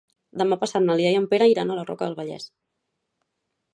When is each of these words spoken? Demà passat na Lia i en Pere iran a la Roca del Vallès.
Demà 0.41 0.55
passat 0.61 0.83
na 0.85 0.95
Lia 1.01 1.11
i 1.15 1.19
en 1.19 1.27
Pere 1.33 1.49
iran 1.51 1.73
a 1.73 1.77
la 1.81 1.85
Roca 1.91 2.09
del 2.11 2.19
Vallès. 2.21 2.51